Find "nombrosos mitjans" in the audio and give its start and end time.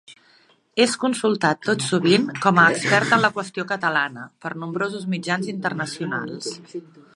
4.65-5.55